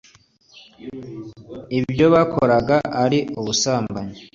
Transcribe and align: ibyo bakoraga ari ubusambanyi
ibyo 1.79 2.05
bakoraga 2.15 2.77
ari 3.03 3.19
ubusambanyi 3.39 4.17